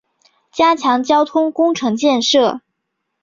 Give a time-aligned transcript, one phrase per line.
[0.51, 2.61] 加强交通工程建设